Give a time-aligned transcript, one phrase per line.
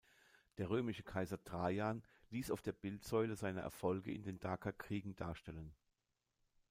[0.57, 2.01] Der römische Kaiser Trajan
[2.31, 5.75] ließ auf der Bildsäule seine Erfolge in den Dakerkriegen darstellen.